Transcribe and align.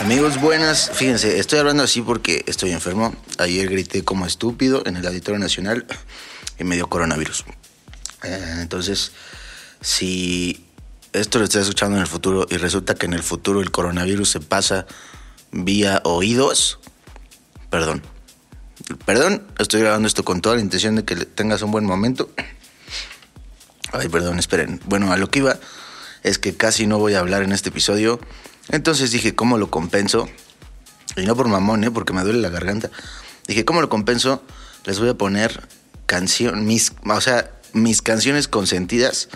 Amigos, 0.00 0.40
buenas. 0.40 0.90
Fíjense, 0.94 1.38
estoy 1.38 1.58
hablando 1.58 1.82
así 1.82 2.00
porque 2.00 2.42
estoy 2.46 2.72
enfermo. 2.72 3.14
Ayer 3.36 3.68
grité 3.68 4.02
como 4.02 4.24
estúpido 4.24 4.82
en 4.86 4.96
el 4.96 5.06
Auditorio 5.06 5.38
Nacional 5.38 5.84
y 6.58 6.64
me 6.64 6.74
dio 6.74 6.88
coronavirus. 6.88 7.44
Eh, 8.22 8.56
entonces, 8.62 9.12
si 9.82 10.66
esto 11.12 11.38
lo 11.38 11.44
estás 11.44 11.64
escuchando 11.64 11.96
en 11.96 12.00
el 12.00 12.08
futuro 12.08 12.46
y 12.48 12.56
resulta 12.56 12.94
que 12.94 13.04
en 13.04 13.12
el 13.12 13.22
futuro 13.22 13.60
el 13.60 13.70
coronavirus 13.70 14.30
se 14.30 14.40
pasa 14.40 14.86
vía 15.52 16.00
oídos, 16.04 16.78
perdón. 17.68 18.02
Perdón, 19.04 19.46
estoy 19.58 19.82
grabando 19.82 20.08
esto 20.08 20.24
con 20.24 20.40
toda 20.40 20.54
la 20.54 20.62
intención 20.62 20.96
de 20.96 21.04
que 21.04 21.14
tengas 21.14 21.60
un 21.60 21.72
buen 21.72 21.84
momento. 21.84 22.30
Ay, 23.92 24.08
perdón, 24.08 24.38
esperen. 24.38 24.80
Bueno, 24.86 25.12
a 25.12 25.18
lo 25.18 25.30
que 25.30 25.40
iba 25.40 25.58
es 26.22 26.38
que 26.38 26.56
casi 26.56 26.86
no 26.86 26.98
voy 26.98 27.14
a 27.14 27.18
hablar 27.18 27.42
en 27.42 27.52
este 27.52 27.68
episodio 27.68 28.18
entonces 28.70 29.10
dije, 29.10 29.34
¿cómo 29.34 29.58
lo 29.58 29.70
compenso? 29.70 30.28
Y 31.16 31.26
no 31.26 31.36
por 31.36 31.48
mamón, 31.48 31.84
¿eh? 31.84 31.90
porque 31.90 32.12
me 32.12 32.22
duele 32.22 32.40
la 32.40 32.50
garganta. 32.50 32.90
Dije, 33.46 33.64
¿cómo 33.64 33.80
lo 33.80 33.88
compenso? 33.88 34.42
Les 34.84 34.98
voy 34.98 35.08
a 35.08 35.14
poner 35.14 35.68
canción, 36.06 36.66
mis, 36.66 36.92
o 37.04 37.20
sea, 37.20 37.50
mis 37.72 38.02
canciones 38.02 38.48
consentidas 38.48 39.28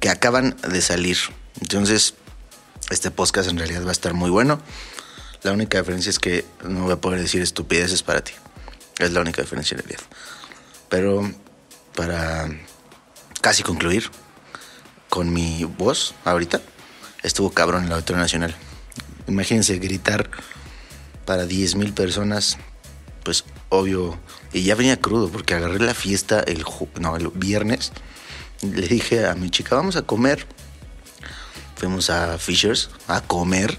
que 0.00 0.08
acaban 0.10 0.56
de 0.68 0.80
salir. 0.82 1.16
Entonces, 1.60 2.14
este 2.90 3.10
podcast 3.10 3.48
en 3.48 3.58
realidad 3.58 3.84
va 3.84 3.90
a 3.90 3.92
estar 3.92 4.12
muy 4.14 4.30
bueno. 4.30 4.60
La 5.42 5.52
única 5.52 5.78
diferencia 5.78 6.10
es 6.10 6.18
que 6.18 6.44
no 6.64 6.84
voy 6.84 6.92
a 6.92 7.00
poder 7.00 7.20
decir 7.20 7.42
estupideces 7.42 8.02
para 8.02 8.22
ti. 8.22 8.32
Es 8.98 9.12
la 9.12 9.20
única 9.20 9.42
diferencia 9.42 9.76
en 9.76 9.82
realidad. 9.82 10.02
Pero 10.88 11.30
para 11.94 12.48
casi 13.40 13.62
concluir 13.62 14.10
con 15.08 15.32
mi 15.32 15.64
voz 15.64 16.14
ahorita, 16.24 16.60
estuvo 17.24 17.50
cabrón 17.50 17.82
en 17.82 17.86
el 17.88 17.94
Auditorio 17.94 18.22
Nacional. 18.22 18.54
Imagínense 19.26 19.78
gritar 19.78 20.30
para 21.24 21.46
10 21.46 21.74
mil 21.76 21.92
personas, 21.92 22.58
pues 23.24 23.44
obvio. 23.70 24.18
Y 24.52 24.62
ya 24.62 24.76
venía 24.76 25.00
crudo 25.00 25.28
porque 25.30 25.54
agarré 25.54 25.80
la 25.80 25.94
fiesta 25.94 26.40
el, 26.40 26.64
no, 27.00 27.16
el 27.16 27.28
viernes. 27.28 27.92
Le 28.62 28.86
dije 28.86 29.26
a 29.26 29.34
mi 29.34 29.50
chica, 29.50 29.74
vamos 29.74 29.96
a 29.96 30.02
comer. 30.02 30.46
Fuimos 31.76 32.08
a 32.10 32.38
Fishers 32.38 32.90
a 33.08 33.20
comer 33.20 33.76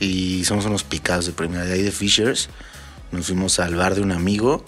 y 0.00 0.44
somos 0.44 0.64
unos 0.64 0.82
picados 0.82 1.26
de 1.26 1.32
primera 1.32 1.64
de 1.64 1.74
ahí 1.74 1.82
de 1.82 1.92
Fishers. 1.92 2.48
Nos 3.10 3.26
fuimos 3.26 3.58
al 3.58 3.74
bar 3.74 3.94
de 3.94 4.00
un 4.00 4.12
amigo. 4.12 4.64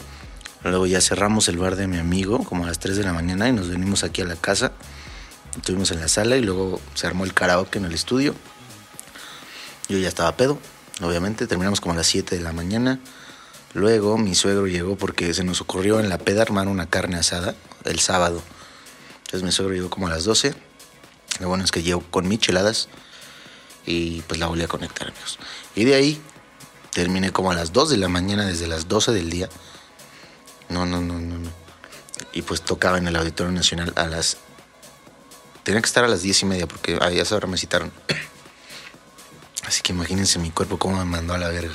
Luego 0.64 0.86
ya 0.86 1.00
cerramos 1.00 1.48
el 1.48 1.58
bar 1.58 1.76
de 1.76 1.86
mi 1.86 1.98
amigo 1.98 2.44
como 2.44 2.64
a 2.64 2.66
las 2.66 2.78
3 2.78 2.96
de 2.96 3.04
la 3.04 3.12
mañana 3.12 3.48
y 3.48 3.52
nos 3.52 3.68
venimos 3.68 4.04
aquí 4.04 4.22
a 4.22 4.24
la 4.24 4.36
casa. 4.36 4.72
Estuvimos 5.56 5.90
en 5.92 6.00
la 6.00 6.08
sala 6.08 6.36
y 6.36 6.40
luego 6.40 6.80
se 6.94 7.06
armó 7.06 7.24
el 7.24 7.32
karaoke 7.32 7.78
en 7.78 7.84
el 7.84 7.94
estudio. 7.94 8.34
Yo 9.88 9.98
ya 9.98 10.08
estaba 10.08 10.36
pedo, 10.36 10.58
obviamente. 11.00 11.46
Terminamos 11.46 11.80
como 11.80 11.94
a 11.94 11.96
las 11.96 12.06
7 12.06 12.36
de 12.36 12.42
la 12.42 12.52
mañana. 12.52 12.98
Luego 13.72 14.18
mi 14.18 14.34
suegro 14.34 14.66
llegó 14.66 14.96
porque 14.96 15.32
se 15.34 15.44
nos 15.44 15.60
ocurrió 15.60 16.00
en 16.00 16.08
la 16.08 16.18
peda 16.18 16.42
armar 16.42 16.68
una 16.68 16.86
carne 16.86 17.16
asada 17.16 17.54
el 17.84 18.00
sábado. 18.00 18.42
Entonces 19.18 19.42
mi 19.42 19.52
suegro 19.52 19.74
llegó 19.74 19.90
como 19.90 20.06
a 20.06 20.10
las 20.10 20.24
12. 20.24 20.54
Lo 21.40 21.48
bueno 21.48 21.64
es 21.64 21.72
que 21.72 21.82
llegó 21.82 22.00
con 22.10 22.28
micheladas 22.28 22.88
y 23.86 24.22
pues 24.22 24.40
la 24.40 24.46
volví 24.46 24.62
a 24.62 24.68
conectar, 24.68 25.08
amigos. 25.08 25.38
Y 25.74 25.84
de 25.84 25.94
ahí 25.94 26.22
terminé 26.92 27.32
como 27.32 27.50
a 27.50 27.54
las 27.54 27.72
2 27.72 27.90
de 27.90 27.96
la 27.96 28.08
mañana, 28.08 28.46
desde 28.46 28.66
las 28.66 28.88
12 28.88 29.12
del 29.12 29.30
día. 29.30 29.48
No, 30.68 30.86
no, 30.86 31.00
no, 31.00 31.18
no, 31.18 31.38
no. 31.38 31.50
Y 32.32 32.42
pues 32.42 32.62
tocaba 32.62 32.98
en 32.98 33.08
el 33.08 33.16
Auditorio 33.16 33.52
Nacional 33.52 33.92
a 33.96 34.06
las 34.06 34.38
Tenía 35.64 35.80
que 35.80 35.86
estar 35.86 36.04
a 36.04 36.08
las 36.08 36.20
diez 36.22 36.42
y 36.42 36.44
media 36.44 36.66
porque 36.68 36.98
a 37.00 37.10
esa 37.10 37.34
hora 37.34 37.48
me 37.48 37.56
citaron. 37.56 37.90
Así 39.66 39.80
que 39.80 39.92
imagínense 39.92 40.38
mi 40.38 40.50
cuerpo 40.50 40.78
cómo 40.78 40.98
me 40.98 41.06
mandó 41.06 41.32
a 41.32 41.38
la 41.38 41.48
verga. 41.48 41.74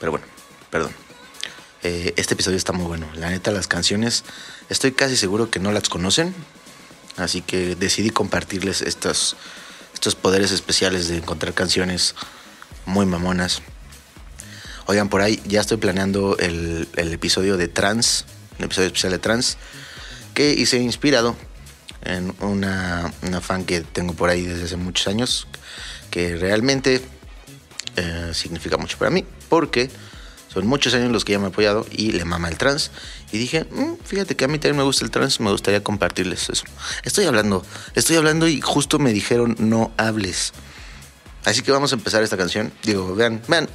Pero 0.00 0.12
bueno, 0.12 0.26
perdón. 0.70 0.92
Eh, 1.82 2.14
este 2.16 2.32
episodio 2.32 2.56
está 2.56 2.72
muy 2.72 2.86
bueno. 2.86 3.06
La 3.14 3.28
neta, 3.28 3.52
las 3.52 3.68
canciones, 3.68 4.24
estoy 4.70 4.92
casi 4.92 5.14
seguro 5.16 5.50
que 5.50 5.60
no 5.60 5.72
las 5.72 5.90
conocen. 5.90 6.34
Así 7.18 7.42
que 7.42 7.76
decidí 7.76 8.08
compartirles 8.08 8.80
estos, 8.80 9.36
estos 9.92 10.14
poderes 10.14 10.50
especiales 10.50 11.08
de 11.08 11.18
encontrar 11.18 11.52
canciones 11.52 12.14
muy 12.86 13.04
mamonas. 13.04 13.60
Oigan, 14.86 15.10
por 15.10 15.20
ahí 15.20 15.42
ya 15.44 15.60
estoy 15.60 15.76
planeando 15.76 16.38
el, 16.38 16.88
el 16.96 17.12
episodio 17.12 17.58
de 17.58 17.68
Trans, 17.68 18.24
un 18.58 18.64
episodio 18.64 18.86
especial 18.86 19.12
de 19.12 19.18
Trans, 19.18 19.58
que 20.32 20.52
hice 20.52 20.78
inspirado 20.78 21.36
en 22.02 22.34
una, 22.40 23.12
fan 23.40 23.64
que 23.64 23.80
tengo 23.80 24.14
por 24.14 24.30
ahí 24.30 24.42
desde 24.42 24.64
hace 24.64 24.76
muchos 24.76 25.06
años, 25.08 25.46
que 26.10 26.36
realmente 26.36 27.02
eh, 27.96 28.30
significa 28.32 28.76
mucho 28.76 28.98
para 28.98 29.10
mí, 29.10 29.24
porque 29.48 29.90
son 30.52 30.66
muchos 30.66 30.94
años 30.94 31.10
los 31.12 31.24
que 31.24 31.32
ella 31.32 31.40
me 31.40 31.46
ha 31.46 31.48
apoyado 31.48 31.86
y 31.90 32.12
le 32.12 32.24
mama 32.24 32.48
el 32.48 32.56
trans. 32.56 32.90
Y 33.30 33.38
dije, 33.38 33.64
mm, 33.70 33.96
fíjate 34.04 34.36
que 34.36 34.46
a 34.46 34.48
mí 34.48 34.58
también 34.58 34.78
me 34.78 34.84
gusta 34.84 35.04
el 35.04 35.10
trans, 35.10 35.38
me 35.40 35.50
gustaría 35.50 35.82
compartirles 35.82 36.48
eso. 36.48 36.64
Estoy 37.02 37.26
hablando, 37.26 37.64
estoy 37.94 38.16
hablando 38.16 38.48
y 38.48 38.60
justo 38.60 38.98
me 38.98 39.12
dijeron 39.12 39.56
no 39.58 39.92
hables. 39.96 40.52
Así 41.44 41.62
que 41.62 41.72
vamos 41.72 41.92
a 41.92 41.96
empezar 41.96 42.22
esta 42.22 42.36
canción. 42.36 42.72
Digo, 42.82 43.14
vean, 43.14 43.42
vean. 43.48 43.68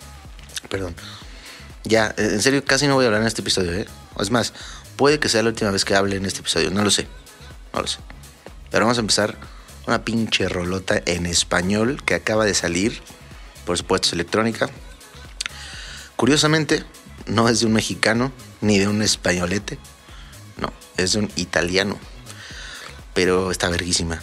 Perdón. 0.70 0.96
Ya, 1.84 2.14
en 2.16 2.42
serio, 2.42 2.64
casi 2.64 2.88
no 2.88 2.94
voy 2.94 3.04
a 3.04 3.08
hablar 3.08 3.20
en 3.20 3.28
este 3.28 3.42
episodio, 3.42 3.72
¿eh? 3.72 3.86
Es 4.18 4.30
más, 4.30 4.54
puede 4.96 5.20
que 5.20 5.28
sea 5.28 5.42
la 5.42 5.50
última 5.50 5.70
vez 5.70 5.84
que 5.84 5.94
hable 5.94 6.16
en 6.16 6.24
este 6.24 6.40
episodio, 6.40 6.70
no 6.70 6.82
lo 6.82 6.90
sé. 6.90 7.06
No 7.76 7.82
lo 7.82 7.88
sé. 7.88 7.98
Pero 8.70 8.86
vamos 8.86 8.96
a 8.96 9.02
empezar 9.02 9.36
una 9.86 10.02
pinche 10.02 10.48
rolota 10.48 11.00
en 11.04 11.26
español 11.26 12.02
que 12.04 12.14
acaba 12.14 12.46
de 12.46 12.54
salir. 12.54 13.02
Por 13.66 13.76
supuesto, 13.76 14.08
es 14.08 14.12
electrónica. 14.14 14.70
Curiosamente, 16.16 16.84
no 17.26 17.50
es 17.50 17.60
de 17.60 17.66
un 17.66 17.74
mexicano 17.74 18.32
ni 18.62 18.78
de 18.78 18.88
un 18.88 19.02
españolete. 19.02 19.78
No, 20.56 20.72
es 20.96 21.12
de 21.12 21.18
un 21.18 21.30
italiano. 21.36 21.98
Pero 23.12 23.50
está 23.50 23.68
verguísima. 23.68 24.22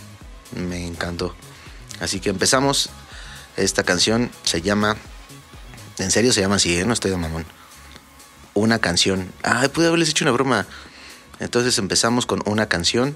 Me 0.55 0.87
encantó. 0.87 1.35
Así 1.99 2.19
que 2.19 2.29
empezamos. 2.29 2.89
Esta 3.55 3.83
canción 3.83 4.31
se 4.43 4.63
llama. 4.63 4.97
En 5.99 6.09
serio 6.09 6.33
se 6.33 6.41
llama 6.41 6.55
así, 6.55 6.75
¿eh? 6.75 6.85
No 6.85 6.93
estoy 6.93 7.11
de 7.11 7.17
mamón. 7.17 7.45
Una 8.55 8.79
canción. 8.79 9.31
Ay, 9.43 9.69
pude 9.69 9.87
haberles 9.87 10.09
hecho 10.09 10.25
una 10.25 10.31
broma. 10.31 10.65
Entonces 11.39 11.77
empezamos 11.77 12.25
con 12.25 12.41
una 12.45 12.67
canción 12.67 13.15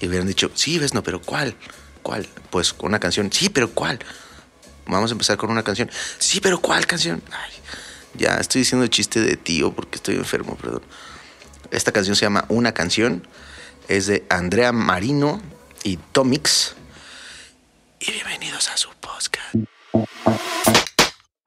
y 0.00 0.08
hubieran 0.08 0.26
dicho, 0.26 0.50
sí, 0.54 0.78
ves, 0.78 0.94
no, 0.94 1.02
pero 1.02 1.20
¿cuál? 1.20 1.54
¿Cuál? 2.02 2.26
Pues 2.50 2.72
con 2.72 2.88
una 2.88 2.98
canción, 2.98 3.30
sí, 3.32 3.50
pero 3.50 3.70
¿cuál? 3.70 3.98
Vamos 4.86 5.10
a 5.10 5.12
empezar 5.12 5.36
con 5.36 5.50
una 5.50 5.62
canción, 5.62 5.90
sí, 6.18 6.40
pero 6.40 6.60
¿cuál 6.60 6.86
canción? 6.86 7.22
Ay, 7.30 7.52
ya 8.14 8.36
estoy 8.36 8.62
diciendo 8.62 8.84
el 8.84 8.90
chiste 8.90 9.20
de 9.20 9.36
tío 9.36 9.72
porque 9.72 9.96
estoy 9.96 10.16
enfermo, 10.16 10.56
perdón. 10.56 10.82
Esta 11.70 11.92
canción 11.92 12.16
se 12.16 12.22
llama 12.22 12.46
Una 12.48 12.72
canción, 12.72 13.26
es 13.88 14.06
de 14.06 14.24
Andrea 14.28 14.72
Marino 14.72 15.40
y 15.84 15.98
Tomix. 16.12 16.74
Y 18.00 18.10
bienvenidos 18.10 18.68
a 18.68 18.76
su 18.76 18.88
podcast. 19.00 19.54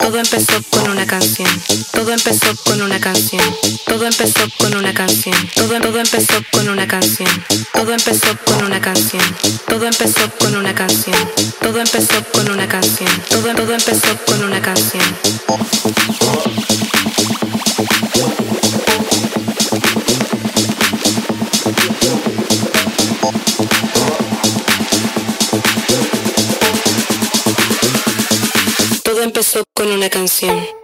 Todo 0.03 0.19
empezó 0.19 0.61
con 0.69 0.91
una 0.91 1.07
canción. 1.07 1.47
Todo 1.93 2.11
empezó 2.11 2.53
con 2.65 2.81
una 2.81 2.99
canción. 2.99 3.41
Todo 3.85 4.05
empezó 4.05 4.41
con 4.59 4.75
una 4.75 4.93
canción. 4.93 5.33
Todo, 5.55 5.79
todo 5.79 5.97
empezó 5.97 6.43
con 6.51 6.67
una 6.67 6.85
canción. 6.85 7.29
Todo 7.71 7.93
empezó 7.93 8.37
con 8.45 8.65
una 8.65 8.81
canción. 8.81 9.21
Todo 9.65 9.85
empezó 9.85 10.29
con 10.39 10.55
una 10.57 10.75
canción. 10.75 11.15
Todo 11.61 11.79
empezó 11.79 12.21
con 12.33 12.51
una 12.51 12.67
canción. 12.67 13.09
Todo, 13.29 13.55
todo 13.55 13.73
empezó 13.73 14.17
con 14.25 14.43
una 14.43 14.61
canción. 14.61 15.03
Canción. 30.09 30.82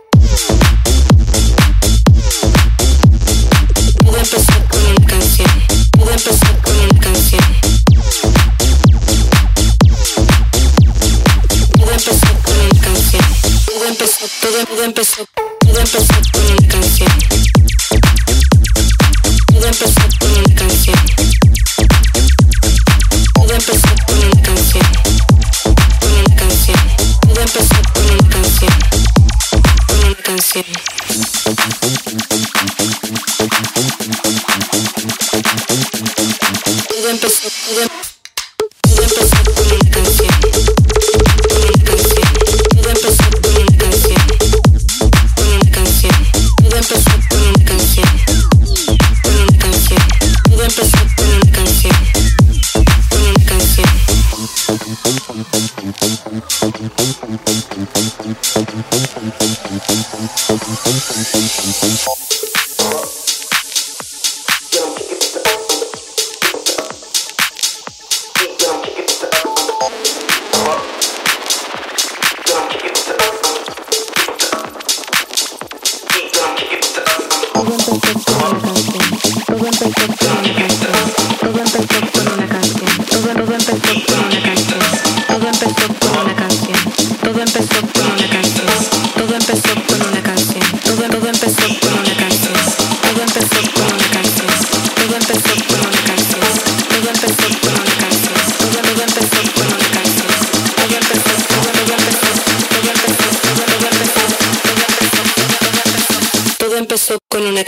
empezó 106.80 107.20
con 107.28 107.46
una 107.46 107.64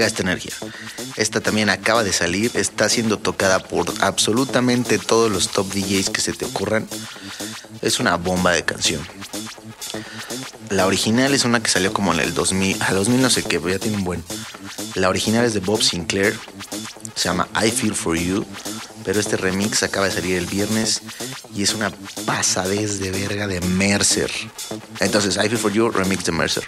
vamos 0.00 0.06
a 0.06 0.06
dejar 0.06 0.06
que 0.06 0.06
caiga 0.06 0.06
esta 0.06 0.22
energía. 0.22 0.52
Esta 1.16 1.40
también 1.40 1.70
acaba 1.70 2.04
de 2.04 2.12
salir, 2.12 2.50
está 2.54 2.88
siendo 2.88 3.18
tocada 3.18 3.60
por 3.60 3.92
absolutamente 4.00 4.98
todos 4.98 5.30
los 5.30 5.48
top 5.48 5.72
DJs 5.72 6.10
que 6.10 6.20
se 6.20 6.32
te 6.32 6.44
ocurran. 6.44 6.88
Es 7.82 8.00
una 8.00 8.16
bomba 8.16 8.52
de 8.52 8.64
canción. 8.64 9.00
La 10.70 10.86
original 10.86 11.34
es 11.34 11.44
una 11.44 11.60
que 11.60 11.70
salió 11.70 11.92
como 11.92 12.12
en 12.14 12.20
el 12.20 12.32
2000, 12.32 12.82
a 12.82 12.92
2000 12.92 13.20
no 13.20 13.30
sé 13.30 13.42
qué, 13.42 13.58
pero 13.58 13.74
ya 13.74 13.78
tiene 13.78 13.96
un 13.96 14.04
buen. 14.04 14.24
La 14.94 15.08
original 15.08 15.44
es 15.44 15.54
de 15.54 15.60
Bob 15.60 15.82
Sinclair, 15.82 16.38
se 17.14 17.28
llama 17.28 17.48
I 17.60 17.70
Feel 17.70 17.94
For 17.94 18.16
You, 18.16 18.46
pero 19.04 19.18
este 19.18 19.36
remix 19.36 19.82
acaba 19.82 20.06
de 20.06 20.12
salir 20.12 20.36
el 20.36 20.46
viernes 20.46 21.02
y 21.54 21.62
es 21.62 21.74
una 21.74 21.90
pasadez 22.24 23.00
de 23.00 23.10
verga 23.10 23.46
de 23.46 23.60
Mercer. 23.60 24.30
Entonces, 25.00 25.36
I 25.36 25.48
Feel 25.48 25.58
For 25.58 25.72
You, 25.72 25.90
remix 25.90 26.24
de 26.24 26.32
Mercer. 26.32 26.64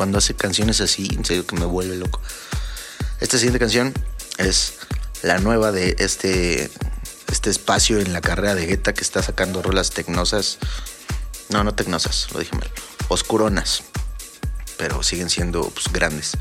Cuando 0.00 0.16
hace 0.16 0.34
canciones 0.34 0.80
así, 0.80 1.10
en 1.12 1.26
serio 1.26 1.46
que 1.46 1.54
me 1.56 1.66
vuelve 1.66 1.94
loco. 1.94 2.22
Esta 3.20 3.36
siguiente 3.36 3.58
canción 3.58 3.92
es 4.38 4.78
la 5.20 5.36
nueva 5.40 5.72
de 5.72 5.94
este, 5.98 6.70
este 7.30 7.50
espacio 7.50 7.98
en 7.98 8.14
la 8.14 8.22
carrera 8.22 8.54
de 8.54 8.64
Guetta 8.64 8.94
que 8.94 9.02
está 9.02 9.22
sacando 9.22 9.60
rolas 9.60 9.90
tecnosas. 9.90 10.56
No, 11.50 11.64
no 11.64 11.74
tecnosas, 11.74 12.28
lo 12.32 12.40
dije 12.40 12.56
mal. 12.56 12.70
Oscuronas. 13.08 13.82
Pero 14.78 15.02
siguen 15.02 15.28
siendo 15.28 15.68
pues, 15.68 15.92
grandes. 15.92 16.32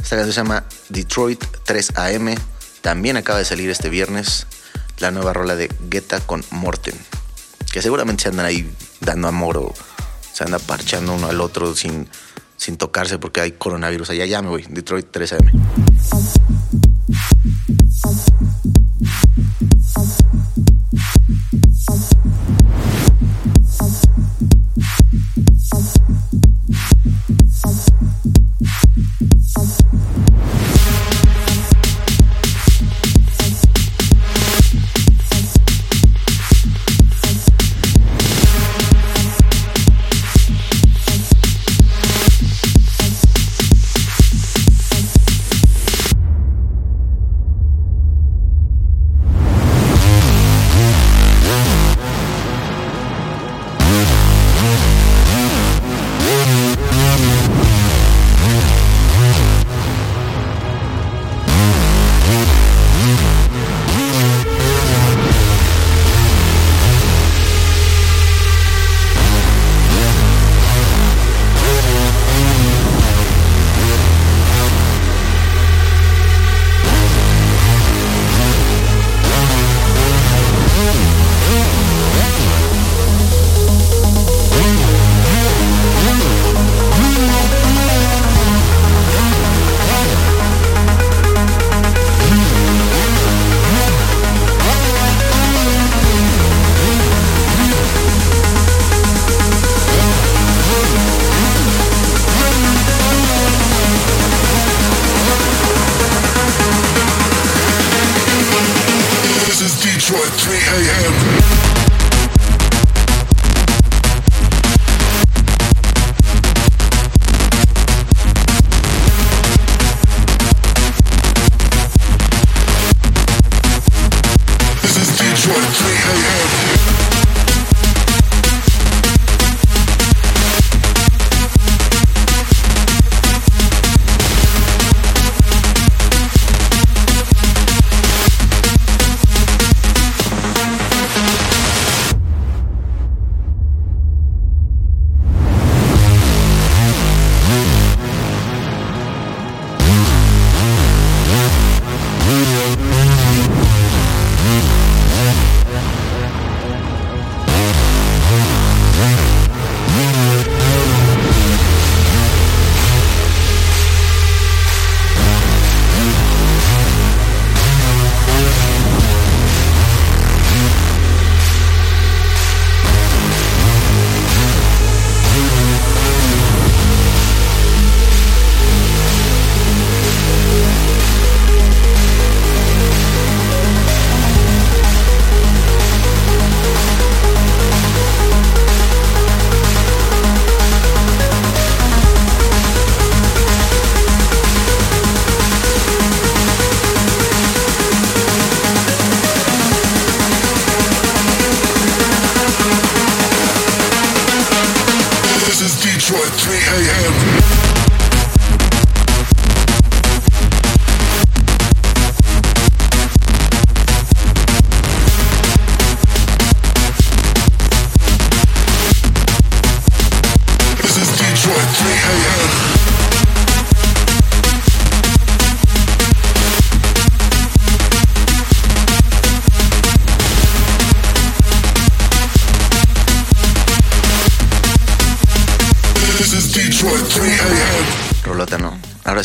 Esta 0.00 0.14
canción 0.14 0.32
se 0.32 0.40
llama 0.40 0.64
Detroit 0.90 1.44
3 1.64 1.96
AM. 1.96 2.36
También 2.82 3.16
acaba 3.16 3.40
de 3.40 3.46
salir 3.46 3.68
este 3.68 3.88
viernes 3.88 4.46
la 4.98 5.10
nueva 5.10 5.32
rola 5.32 5.56
de 5.56 5.72
Guetta 5.88 6.20
con 6.20 6.44
Morten. 6.50 6.94
Que 7.72 7.82
seguramente 7.82 8.22
se 8.22 8.28
andan 8.28 8.46
ahí 8.46 8.72
dando 9.00 9.26
amor 9.26 9.56
o 9.56 9.74
se 10.32 10.44
anda 10.44 10.60
parchando 10.60 11.14
uno 11.14 11.26
al 11.26 11.40
otro 11.40 11.74
sin, 11.74 12.08
sin 12.60 12.76
tocarse 12.76 13.18
porque 13.18 13.40
hay 13.40 13.52
coronavirus 13.52 14.10
allá. 14.10 14.26
Ya 14.26 14.42
me 14.42 14.50
voy. 14.50 14.66
Detroit 14.68 15.06
3 15.10 15.34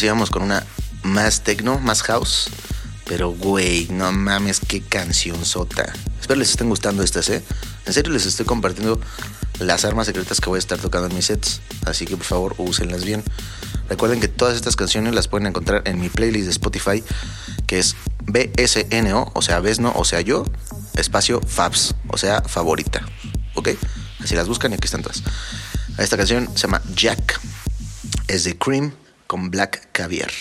AM. 0.10 0.16
vamos 0.16 0.30
con 0.30 0.44
una 0.44 0.66
más 1.04 1.42
techno, 1.42 1.80
más 1.80 2.04
house. 2.04 2.50
Pero, 3.06 3.30
güey, 3.32 3.88
no 3.92 4.12
mames, 4.12 4.60
qué 4.60 4.82
canción 4.82 5.46
sota. 5.46 5.94
Espero 6.20 6.40
les 6.40 6.50
estén 6.50 6.70
gustando 6.70 7.04
estas, 7.04 7.30
¿eh? 7.30 7.44
En 7.86 7.94
serio 7.94 8.12
les 8.12 8.26
estoy 8.26 8.48
compartiendo 8.48 9.00
las 9.60 9.86
armas 9.86 10.08
secretas 10.08 10.42
que 10.42 10.50
voy 10.50 10.58
a 10.58 10.60
estar 10.60 10.80
tocando 10.80 11.08
en 11.08 11.16
mis 11.16 11.26
sets. 11.26 11.62
Así 11.86 12.06
que 12.06 12.18
por 12.18 12.26
favor, 12.26 12.56
úsenlas 12.58 13.06
bien. 13.06 13.24
Recuerden 13.90 14.20
que 14.20 14.28
todas 14.28 14.56
estas 14.56 14.76
canciones 14.76 15.14
las 15.14 15.28
pueden 15.28 15.46
encontrar 15.46 15.84
en 15.86 16.00
mi 16.00 16.10
playlist 16.10 16.46
de 16.46 16.52
Spotify, 16.52 17.04
que 17.68 17.78
es 17.78 17.96
BSNO, 18.26 19.32
o 19.36 19.42
sea, 19.44 19.60
Besno, 19.60 19.94
o 19.96 20.04
sea, 20.04 20.22
yo, 20.22 20.46
espacio 20.96 21.42
Fabs, 21.42 21.94
o 22.08 22.18
sea, 22.18 22.42
favorita. 22.42 23.06
¿Ok? 23.54 23.70
Así 24.24 24.36
las 24.36 24.48
buscan 24.48 24.72
y 24.72 24.76
aquí 24.76 24.86
están 24.86 25.04
todas. 25.04 25.22
Esta 26.00 26.18
canción 26.18 26.50
se 26.56 26.64
llama 26.64 26.82
Jack. 26.96 27.40
Es 28.28 28.44
de 28.46 28.58
Cream 28.58 28.92
con 29.28 29.50
Black 29.52 29.90
Caviar. 29.92 30.32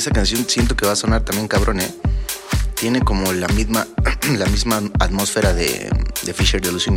Esa 0.00 0.10
canción 0.10 0.48
siento 0.48 0.74
que 0.76 0.86
va 0.86 0.92
a 0.92 0.96
sonar 0.96 1.22
también 1.26 1.46
cabrón, 1.46 1.80
¿eh? 1.80 1.94
Tiene 2.74 3.02
como 3.02 3.32
la 3.34 3.48
misma, 3.48 3.86
la 4.38 4.46
misma 4.46 4.82
atmósfera 4.98 5.52
de, 5.52 5.90
de 6.22 6.32
Fisher 6.32 6.60
de 6.62 6.72
Lucy 6.72 6.90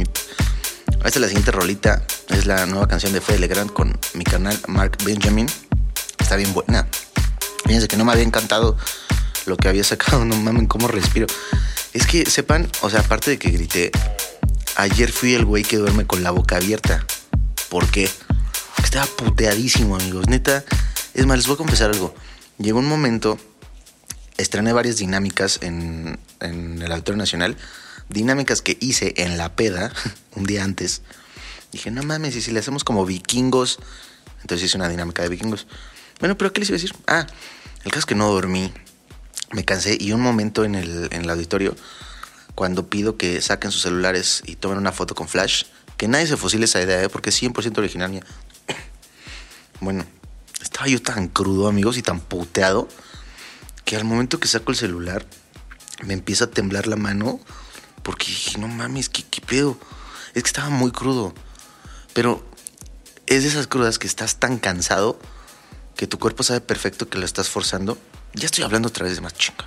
Esta 0.88 1.10
es 1.10 1.18
la 1.18 1.28
siguiente 1.28 1.52
rolita, 1.52 2.02
es 2.30 2.46
la 2.46 2.66
nueva 2.66 2.88
canción 2.88 3.12
de 3.12 3.20
Fede 3.20 3.40
Legrand 3.40 3.74
con 3.74 4.00
mi 4.14 4.24
canal 4.24 4.58
Mark 4.68 4.98
Benjamin. 5.04 5.48
Está 6.18 6.38
bien 6.38 6.54
buena. 6.54 6.88
Fíjense 7.66 7.90
que 7.90 7.98
no 7.98 8.06
me 8.06 8.14
había 8.14 8.24
encantado 8.24 8.78
lo 9.46 9.58
que 9.58 9.68
había 9.68 9.84
sacado, 9.84 10.24
no 10.26 10.38
mamen 10.38 10.68
cómo 10.68 10.88
respiro. 10.88 11.28
Es 11.92 12.08
que 12.08 12.26
sepan, 12.30 12.70
o 12.82 12.90
sea, 12.90 13.02
aparte 13.02 13.32
de 13.32 13.38
que 13.38 13.50
grité, 13.50 13.92
ayer 14.78 15.12
fui 15.12 15.34
el 15.34 15.44
güey 15.44 15.64
que 15.64 15.76
duerme 15.76 16.08
con 16.08 16.24
la 16.24 16.32
boca 16.32 16.56
abierta. 16.56 17.06
¿Por 17.68 17.86
qué? 17.92 18.10
Estaba 18.82 19.06
puteadísimo, 19.06 19.96
amigos. 19.98 20.28
Neta, 20.28 20.64
es 21.14 21.26
más, 21.26 21.38
les 21.38 21.48
voy 21.48 21.56
a 21.56 21.58
confesar 21.58 21.92
algo 21.92 22.14
llegó 22.58 22.80
un 22.80 22.88
momento, 22.88 23.38
estrené 24.38 24.74
varias 24.74 24.98
dinámicas 24.98 25.60
en, 25.62 26.20
el 26.40 26.92
Auditorio 26.92 27.18
Nacional, 27.18 27.58
dinámicas 28.10 28.62
que 28.62 28.78
hice 28.80 29.14
en 29.18 29.38
la 29.38 29.56
peda 29.56 29.92
un 30.36 30.46
día 30.46 30.64
antes. 30.64 31.02
Dije, 31.72 31.90
no 31.90 32.04
mames, 32.04 32.36
y 32.36 32.42
si 32.42 32.52
le 32.52 32.60
hacemos 32.60 32.84
como 32.84 33.06
vikingos, 33.06 33.80
entonces 34.42 34.68
hice 34.68 34.78
una 34.78 34.90
dinámica 34.90 35.24
de 35.24 35.30
vikingos. 35.30 35.68
Bueno, 36.20 36.38
pero 36.38 36.54
¿qué 36.54 36.60
les 36.60 36.70
iba 36.70 36.76
a 36.76 36.82
decir? 36.82 36.96
Ah, 37.08 37.26
el 37.84 37.92
caso 37.92 38.00
es 38.00 38.06
que 38.06 38.16
no 38.16 38.32
dormí, 38.32 38.72
me 39.52 39.66
cansé 39.66 39.98
y 40.00 40.12
un 40.12 40.22
momento 40.22 40.64
en 40.64 40.76
el, 40.76 41.10
en 41.12 41.24
el 41.24 41.30
auditorio, 41.30 41.76
cuando 42.56 42.88
pido 42.88 43.18
que 43.18 43.42
saquen 43.42 43.72
sus 43.72 43.82
celulares 43.82 44.44
y 44.46 44.56
tomen 44.56 44.78
una 44.78 44.92
foto 44.92 45.16
con 45.16 45.28
flash, 45.28 45.64
que 45.98 46.08
nadie 46.08 46.28
se 46.28 46.38
fusile 46.38 46.66
esa 46.66 46.82
idea, 46.82 47.02
¿eh? 47.02 47.10
porque 47.10 47.32
es 47.32 47.42
100% 47.42 47.78
original 47.80 48.12
mía. 48.12 48.24
Bueno, 49.80 50.06
estaba 50.74 50.88
yo 50.88 51.02
tan 51.04 51.28
crudo, 51.28 51.68
amigos, 51.68 51.98
y 51.98 52.02
tan 52.02 52.20
puteado, 52.20 52.90
que 53.86 53.96
al 53.96 54.06
momento 54.06 54.40
que 54.40 54.48
saco 54.48 54.72
el 54.72 54.78
celular, 54.78 55.24
me 56.04 56.16
empieza 56.16 56.46
a 56.46 56.48
temblar 56.48 56.88
la 56.88 56.96
mano, 56.96 57.40
porque 58.02 58.26
dije, 58.26 58.58
no 58.58 58.68
mames, 58.68 59.08
¿qué, 59.08 59.24
pedo? 59.42 59.78
Es 60.34 60.42
que 60.42 60.48
estaba 60.48 60.70
muy 60.70 60.92
crudo. 60.92 61.36
Pero 62.14 62.44
es 63.28 63.44
de 63.44 63.50
esas 63.50 63.68
crudas 63.68 64.00
que 64.00 64.08
estás 64.08 64.38
tan 64.38 64.58
cansado 64.58 65.20
que 65.96 66.08
tu 66.08 66.18
cuerpo 66.18 66.42
sabe 66.42 66.60
perfecto 66.60 67.08
que 67.08 67.20
lo 67.20 67.26
estás 67.26 67.50
forzando. 67.50 68.00
Ya 68.34 68.48
estoy 68.48 68.64
hablando 68.64 68.88
otra 68.88 69.06
vez 69.06 69.16
de 69.16 69.22
más 69.22 69.36
chinga. 69.36 69.66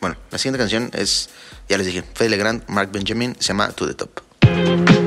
Bueno, 0.00 0.16
la 0.30 0.38
siguiente 0.38 0.58
canción 0.58 0.90
es, 0.94 1.28
ya 1.68 1.76
les 1.76 1.86
dije, 1.86 2.02
Fede 2.14 2.30
Legrand, 2.30 2.64
Mark 2.68 2.90
Benjamin, 2.90 3.36
se 3.38 3.48
llama 3.48 3.68
To 3.72 3.86
the 3.86 3.94
Top. 3.94 5.03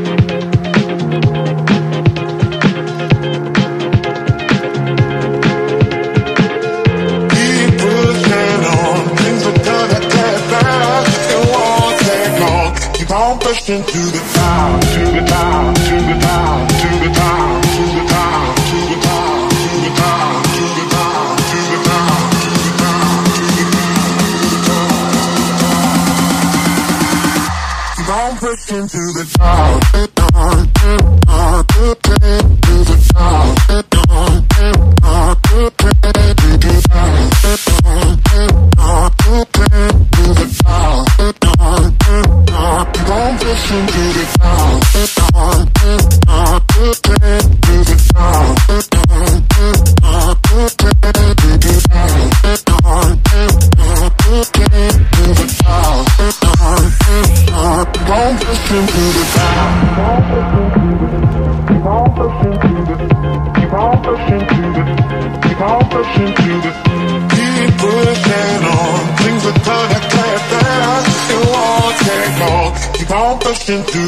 into 13.70 13.98
the 13.98 14.32
town. 14.34 14.80
to 14.80 15.00
the 15.12 15.26
town. 15.26 15.77
Do. 73.86 74.07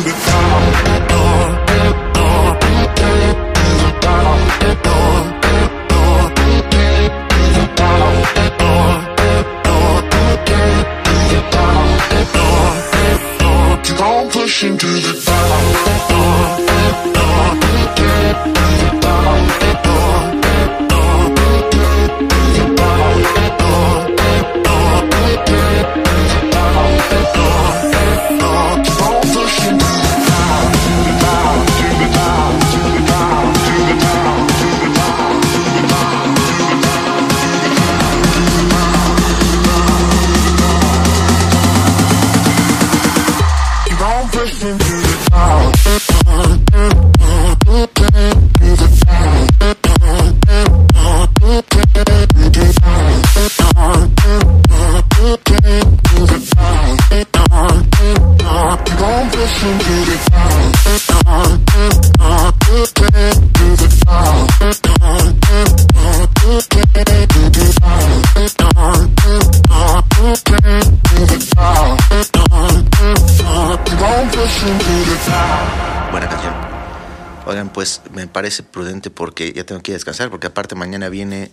Pues 77.79 78.01
me 78.11 78.27
parece 78.27 78.61
prudente 78.61 79.09
porque 79.09 79.53
ya 79.53 79.63
tengo 79.63 79.81
que 79.81 79.91
ir 79.91 79.95
a 79.95 79.99
descansar, 79.99 80.29
porque 80.29 80.47
aparte 80.47 80.75
mañana 80.75 81.07
viene 81.07 81.49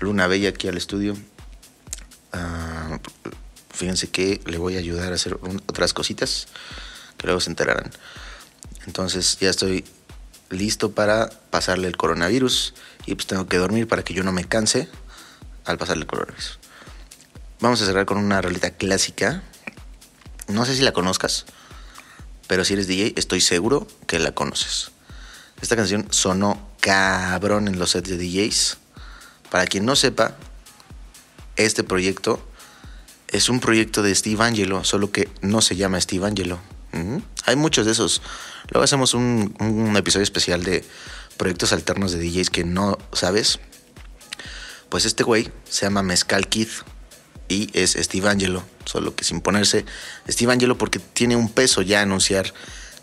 Luna 0.00 0.26
Bella 0.26 0.48
aquí 0.48 0.66
al 0.66 0.76
estudio. 0.76 1.16
Ah, 2.32 2.98
fíjense 3.72 4.08
que 4.08 4.40
le 4.46 4.58
voy 4.58 4.74
a 4.74 4.80
ayudar 4.80 5.12
a 5.12 5.14
hacer 5.14 5.38
otras 5.68 5.94
cositas 5.94 6.48
que 7.16 7.28
luego 7.28 7.38
se 7.38 7.50
enterarán. 7.50 7.88
Entonces 8.88 9.38
ya 9.38 9.48
estoy 9.48 9.84
listo 10.48 10.90
para 10.90 11.30
pasarle 11.50 11.86
el 11.86 11.96
coronavirus 11.96 12.74
y 13.06 13.14
pues 13.14 13.28
tengo 13.28 13.46
que 13.46 13.58
dormir 13.58 13.86
para 13.86 14.02
que 14.02 14.12
yo 14.12 14.24
no 14.24 14.32
me 14.32 14.46
canse 14.46 14.88
al 15.66 15.78
pasarle 15.78 16.02
el 16.02 16.08
coronavirus. 16.08 16.58
Vamos 17.60 17.80
a 17.80 17.86
cerrar 17.86 18.06
con 18.06 18.18
una 18.18 18.42
rolita 18.42 18.72
clásica. 18.72 19.44
No 20.48 20.64
sé 20.64 20.74
si 20.74 20.82
la 20.82 20.90
conozcas, 20.90 21.46
pero 22.48 22.64
si 22.64 22.72
eres 22.72 22.88
DJ 22.88 23.12
estoy 23.14 23.40
seguro 23.40 23.86
que 24.08 24.18
la 24.18 24.32
conoces. 24.32 24.90
Esta 25.62 25.76
canción 25.76 26.06
sonó 26.10 26.70
cabrón 26.80 27.68
en 27.68 27.78
los 27.78 27.90
sets 27.90 28.08
de 28.08 28.16
DJs. 28.16 28.78
Para 29.50 29.66
quien 29.66 29.84
no 29.84 29.96
sepa, 29.96 30.36
este 31.56 31.84
proyecto 31.84 32.40
es 33.28 33.48
un 33.48 33.60
proyecto 33.60 34.02
de 34.02 34.14
Steve 34.14 34.42
Angelo, 34.42 34.84
solo 34.84 35.12
que 35.12 35.28
no 35.42 35.60
se 35.60 35.76
llama 35.76 36.00
Steve 36.00 36.26
Angelo. 36.26 36.58
Hay 37.46 37.56
muchos 37.56 37.86
de 37.86 37.92
esos. 37.92 38.22
Luego 38.70 38.84
hacemos 38.84 39.14
un, 39.14 39.54
un 39.60 39.96
episodio 39.96 40.24
especial 40.24 40.64
de 40.64 40.84
proyectos 41.36 41.72
alternos 41.72 42.12
de 42.12 42.18
DJs 42.18 42.50
que 42.50 42.64
no 42.64 42.98
sabes. 43.12 43.60
Pues 44.88 45.04
este 45.04 45.22
güey 45.22 45.50
se 45.68 45.86
llama 45.86 46.02
Mezcal 46.02 46.48
Kid 46.48 46.68
y 47.48 47.70
es 47.72 47.92
Steve 47.92 48.28
Angelo, 48.28 48.64
solo 48.84 49.14
que 49.14 49.24
sin 49.24 49.40
ponerse 49.40 49.84
Steve 50.28 50.52
Angelo 50.52 50.78
porque 50.78 50.98
tiene 50.98 51.36
un 51.36 51.48
peso 51.48 51.82
ya 51.82 52.00
anunciar 52.00 52.52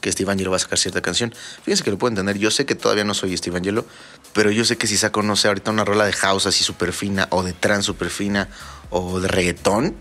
que 0.01 0.11
Steve 0.11 0.31
Angelo 0.31 0.51
va 0.51 0.57
a 0.57 0.59
sacar 0.59 0.77
cierta 0.77 1.01
canción. 1.01 1.33
Fíjense 1.63 1.83
que 1.83 1.91
lo 1.91 1.97
puedo 1.97 2.09
entender, 2.09 2.37
yo 2.37 2.51
sé 2.51 2.65
que 2.65 2.75
todavía 2.75 3.03
no 3.03 3.13
soy 3.13 3.35
Steve 3.37 3.57
Angelo, 3.57 3.85
pero 4.33 4.51
yo 4.51 4.65
sé 4.65 4.77
que 4.77 4.87
si 4.87 4.97
saco, 4.97 5.23
no 5.23 5.35
sé, 5.35 5.47
ahorita 5.47 5.71
una 5.71 5.85
rola 5.85 6.05
de 6.05 6.13
house 6.13 6.45
así 6.45 6.63
súper 6.63 6.93
fina, 6.93 7.27
o 7.31 7.43
de 7.43 7.53
trance 7.53 7.85
súper 7.85 8.09
fina, 8.09 8.49
o 8.89 9.19
de 9.19 9.27
reggaetón, 9.27 9.95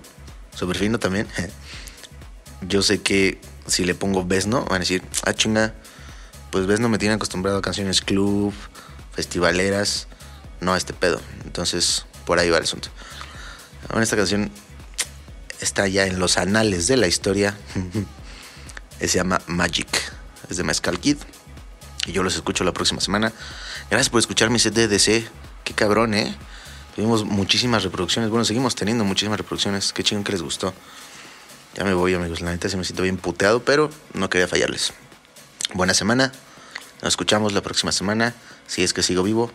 súper 0.55 0.77
fino 0.77 0.99
también, 0.99 1.27
yo 2.69 2.83
sé 2.83 3.03
que 3.03 3.41
si 3.67 3.85
le 3.85 3.95
pongo 3.95 4.25
Vesno, 4.25 4.65
van 4.65 4.77
a 4.77 4.79
decir, 4.81 5.03
ah 5.25 5.35
chinga, 5.35 5.75
pues 6.51 6.67
Vesno 6.67 6.89
me 6.89 6.99
tiene 6.99 7.15
acostumbrado 7.15 7.59
a 7.59 7.63
canciones 7.63 8.01
club, 8.01 8.55
festivaleras, 9.13 10.09
no 10.61 10.75
a 10.75 10.77
este 10.77 10.93
pedo. 10.93 11.21
Entonces, 11.45 12.07
por 12.25 12.39
ahí 12.39 12.51
va 12.51 12.59
el 12.59 12.65
asunto. 12.65 12.89
Ahora 13.89 14.03
esta 14.03 14.17
canción 14.17 14.51
está 15.61 15.89
ya 15.89 16.07
en 16.07 16.19
los 16.19 16.39
anales 16.39 16.87
de 16.87 16.97
la 16.97 17.07
historia. 17.07 17.57
se 19.01 19.09
llama 19.09 19.41
Magic. 19.47 19.89
Es 20.49 20.57
de 20.57 20.65
Mezcal 20.65 20.99
Kid. 20.99 21.19
Y 22.07 22.13
yo 22.13 22.23
los 22.23 22.35
escucho 22.35 22.65
la 22.65 22.73
próxima 22.73 23.01
semana. 23.01 23.33
Gracias 23.91 24.11
por 24.11 24.21
escuchar 24.21 24.51
mi 24.51 24.59
set. 24.59 24.75
Qué 25.65 25.75
cabrón, 25.75 26.15
¿eh? 26.15 26.37
Tuvimos 26.95 27.25
muchísimas 27.25 27.83
reproducciones. 27.83 28.31
Bueno, 28.31 28.45
seguimos 28.45 28.75
teniendo 28.75 29.05
muchísimas 29.05 29.39
reproducciones. 29.39 29.93
Qué 29.93 30.03
chingón 30.03 30.25
que 30.25 30.33
les 30.33 30.43
gustó. 30.43 30.73
Ya 31.75 31.85
me 31.85 31.93
voy, 31.93 32.15
amigos. 32.15 32.41
La 32.41 32.53
neta 32.53 32.69
se 32.69 32.77
me 32.77 32.85
siento 32.85 33.03
bien 33.03 33.17
puteado, 33.17 33.65
pero 33.65 33.91
no 34.15 34.31
quería 34.31 34.49
fallarles. 34.49 34.95
Buena 35.75 35.95
semana. 35.95 36.33
Nos 37.03 37.13
escuchamos 37.13 37.53
la 37.53 37.61
próxima 37.61 37.93
semana. 37.93 38.35
Si 38.67 38.83
es 38.83 38.93
que 38.93 39.03
sigo 39.03 39.23
vivo. 39.23 39.51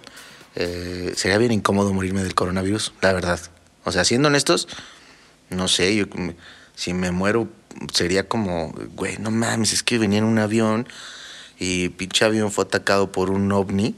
Eh, 0.55 1.13
sería 1.15 1.37
bien 1.37 1.51
incómodo 1.51 1.93
morirme 1.93 2.23
del 2.23 2.35
coronavirus, 2.35 2.93
la 3.01 3.13
verdad. 3.13 3.39
O 3.83 3.91
sea, 3.91 4.03
siendo 4.03 4.27
honestos, 4.27 4.67
no 5.49 5.67
sé, 5.67 5.95
yo 5.95 6.05
si 6.75 6.93
me 6.93 7.11
muero 7.11 7.47
sería 7.93 8.27
como, 8.27 8.73
güey, 8.95 9.17
no 9.17 9.31
mames, 9.31 9.73
es 9.73 9.83
que 9.83 9.97
venía 9.97 10.19
en 10.19 10.25
un 10.25 10.39
avión 10.39 10.87
y 11.59 11.89
pinche 11.89 12.25
avión 12.25 12.51
fue 12.51 12.65
atacado 12.65 13.11
por 13.11 13.29
un 13.29 13.51
ovni 13.51 13.95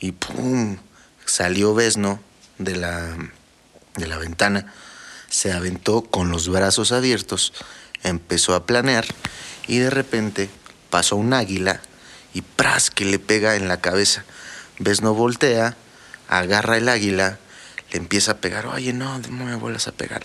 y 0.00 0.12
pum, 0.12 0.76
salió 1.24 1.74
Vesno 1.74 2.20
de 2.58 2.76
la, 2.76 3.16
de 3.96 4.06
la 4.06 4.18
ventana, 4.18 4.72
se 5.28 5.52
aventó 5.52 6.02
con 6.02 6.30
los 6.30 6.48
brazos 6.48 6.92
abiertos, 6.92 7.52
empezó 8.02 8.54
a 8.54 8.66
planear 8.66 9.04
y 9.66 9.78
de 9.78 9.90
repente 9.90 10.48
pasó 10.90 11.16
un 11.16 11.34
águila 11.34 11.80
y 12.34 12.42
pras 12.42 12.90
que 12.90 13.04
le 13.04 13.18
pega 13.18 13.56
en 13.56 13.68
la 13.68 13.80
cabeza. 13.80 14.24
Vesno 14.78 15.14
voltea, 15.14 15.76
agarra 16.28 16.76
el 16.76 16.88
águila, 16.88 17.38
le 17.92 17.98
empieza 17.98 18.32
a 18.32 18.36
pegar, 18.38 18.66
oye, 18.66 18.92
no, 18.92 19.18
no 19.18 19.44
me 19.44 19.56
vuelvas 19.56 19.88
a 19.88 19.92
pegar. 19.92 20.24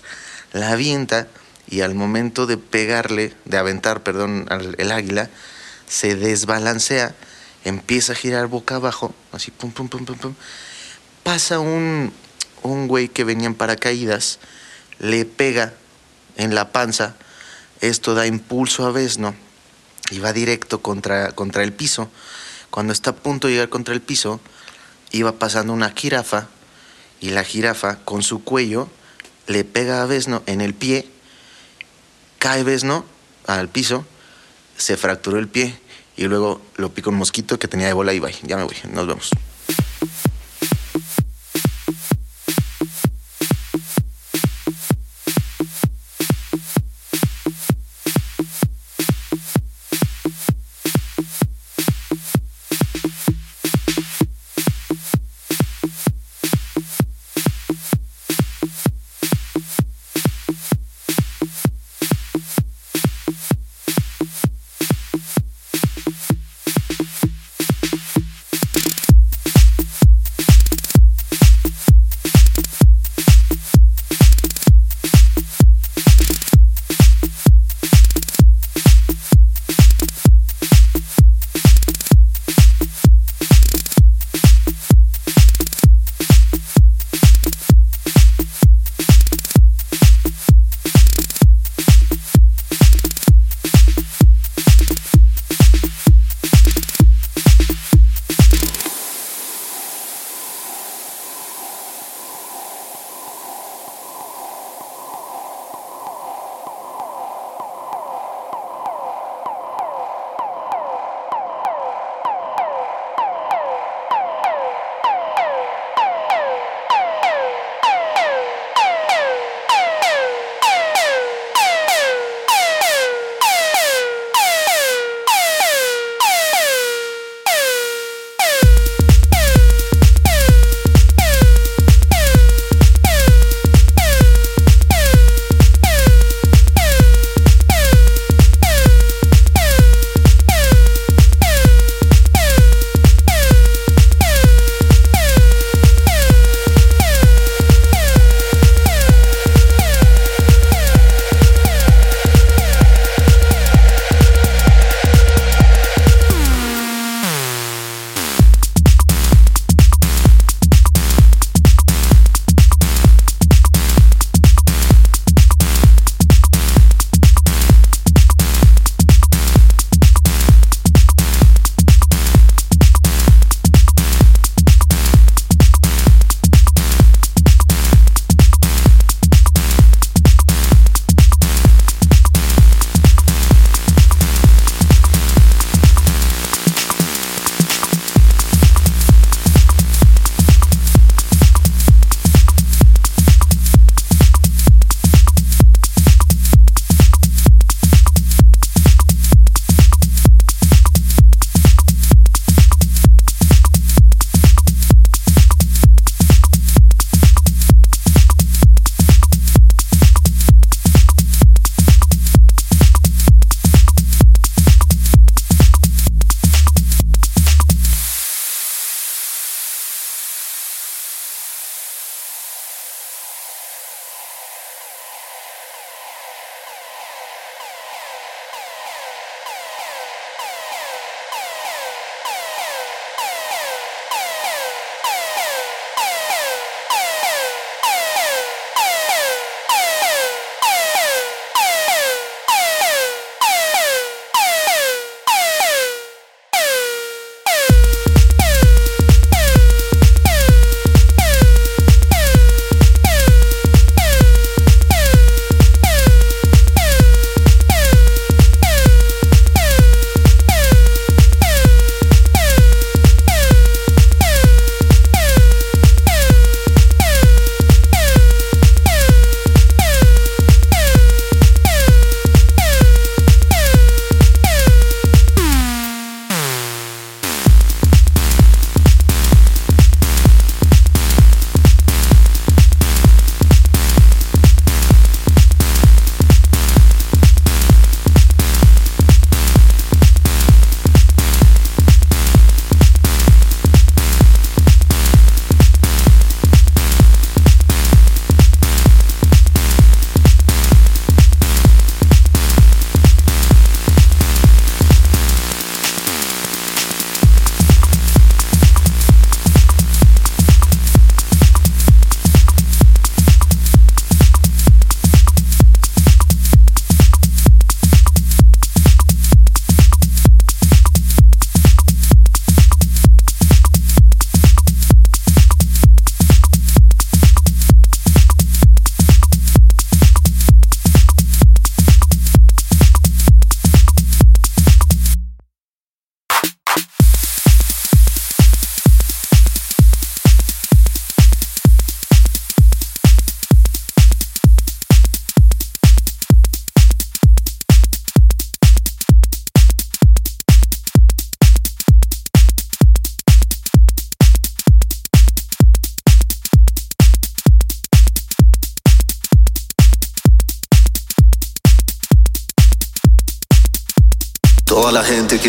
La 0.51 0.71
avienta 0.71 1.27
y 1.73 1.81
al 1.81 1.95
momento 1.95 2.45
de 2.45 2.57
pegarle, 2.57 3.33
de 3.45 3.57
aventar, 3.57 4.03
perdón, 4.03 4.45
al, 4.49 4.75
el 4.77 4.91
águila, 4.91 5.31
se 5.87 6.15
desbalancea, 6.15 7.15
empieza 7.65 8.13
a 8.13 8.15
girar 8.15 8.45
boca 8.45 8.75
abajo, 8.75 9.15
así, 9.31 9.49
pum, 9.49 9.71
pum, 9.71 9.89
pum, 9.89 10.05
pum, 10.05 10.15
pum. 10.15 10.35
Pasa 11.23 11.57
un, 11.57 12.13
un 12.61 12.87
güey 12.87 13.09
que 13.09 13.23
venía 13.23 13.47
en 13.47 13.55
paracaídas, 13.55 14.37
le 14.99 15.25
pega 15.25 15.73
en 16.37 16.53
la 16.53 16.71
panza, 16.71 17.15
esto 17.81 18.13
da 18.13 18.27
impulso 18.27 18.85
a 18.85 18.91
Vesno 18.91 19.33
y 20.11 20.19
va 20.19 20.31
directo 20.31 20.83
contra, 20.83 21.31
contra 21.31 21.63
el 21.63 21.73
piso. 21.73 22.07
Cuando 22.69 22.93
está 22.93 23.09
a 23.09 23.15
punto 23.15 23.47
de 23.47 23.53
llegar 23.53 23.69
contra 23.69 23.95
el 23.95 24.01
piso, 24.01 24.39
iba 25.09 25.39
pasando 25.39 25.73
una 25.73 25.89
jirafa 25.89 26.49
y 27.19 27.31
la 27.31 27.43
jirafa 27.43 27.95
con 28.05 28.21
su 28.21 28.43
cuello 28.43 28.91
le 29.47 29.63
pega 29.63 30.03
a 30.03 30.05
Vesno 30.05 30.43
en 30.45 30.61
el 30.61 30.75
pie, 30.75 31.09
cae 32.43 32.65
Vesno 32.65 33.05
al 33.47 33.69
piso, 33.69 34.05
se 34.75 34.97
fracturó 34.97 35.39
el 35.39 35.47
pie 35.47 35.79
y 36.17 36.25
luego 36.25 36.61
lo 36.75 36.93
pica 36.93 37.09
un 37.09 37.15
mosquito 37.15 37.57
que 37.57 37.69
tenía 37.69 37.87
ébola 37.87 38.11
y 38.13 38.19
bye, 38.19 38.35
ya 38.41 38.57
me 38.57 38.63
voy, 38.63 38.75
nos 38.91 39.07
vemos. 39.07 39.29